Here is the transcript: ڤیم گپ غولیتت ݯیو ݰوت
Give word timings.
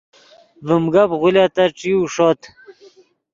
ڤیم 0.65 0.83
گپ 0.93 1.11
غولیتت 1.21 1.71
ݯیو 1.79 1.99
ݰوت 2.13 2.41